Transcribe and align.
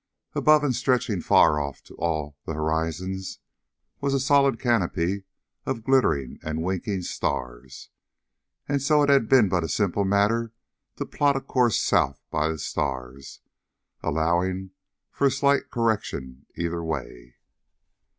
Above 0.33 0.63
and 0.63 0.75
stretching 0.75 1.21
far 1.21 1.59
off 1.59 1.83
to 1.83 1.93
all 1.97 2.35
the 2.47 2.55
horizons 2.55 3.37
was 3.99 4.15
a 4.15 4.19
solid 4.19 4.59
canopy 4.59 5.25
of 5.67 5.83
glittering 5.83 6.39
and 6.41 6.63
winking 6.63 7.03
stars. 7.03 7.91
And 8.67 8.81
so 8.81 9.03
it 9.03 9.09
had 9.11 9.29
been 9.29 9.47
but 9.47 9.63
a 9.63 9.69
simple 9.69 10.03
matter 10.03 10.53
to 10.95 11.05
plot 11.05 11.35
a 11.35 11.39
course 11.39 11.79
south 11.79 12.19
by 12.31 12.47
the 12.49 12.57
stars, 12.57 13.41
allowing 14.01 14.71
for 15.11 15.27
a 15.27 15.29
slight 15.29 15.69
correction 15.69 16.47
either 16.55 16.83
way. 16.83 17.35